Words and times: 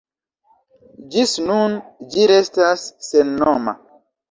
Ĝis 1.15 1.33
nun, 1.51 1.77
ĝi 2.15 2.27
restas 2.33 2.89
sennoma. 3.11 3.79